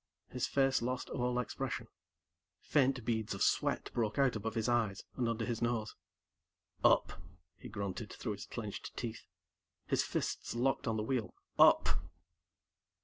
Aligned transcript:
His 0.29 0.47
face 0.47 0.81
lost 0.81 1.11
all 1.11 1.37
expression. 1.37 1.87
Faint 2.59 3.05
beads 3.05 3.35
of 3.35 3.43
sweat 3.43 3.91
broke 3.93 4.17
out 4.17 4.35
above 4.35 4.55
his 4.55 4.67
eyes 4.67 5.03
and 5.15 5.29
under 5.29 5.45
his 5.45 5.61
nose. 5.61 5.95
"Up," 6.83 7.21
he 7.55 7.69
grunted 7.69 8.11
through 8.11 8.31
his 8.31 8.47
clenched 8.47 8.97
teeth. 8.97 9.27
His 9.85 10.01
fists 10.03 10.55
locked 10.55 10.87
on 10.87 10.97
the 10.97 11.03
wheel. 11.03 11.35
"Up!" 11.59 11.87